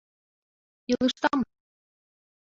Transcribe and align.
—Илыштам... 0.91 1.39